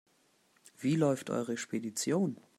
Wie 0.79 0.95
läuft 0.95 1.29
eure 1.29 1.57
Spedition? 1.57 2.41